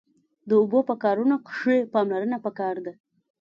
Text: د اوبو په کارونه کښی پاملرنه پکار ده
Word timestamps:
د 0.49 0.51
اوبو 0.61 0.79
په 0.89 0.95
کارونه 1.03 1.35
کښی 1.47 1.79
پاملرنه 1.93 2.37
پکار 2.45 2.75
ده 2.85 2.93